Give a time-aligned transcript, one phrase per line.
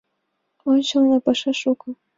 [0.71, 1.89] —Ончылно паша шуко.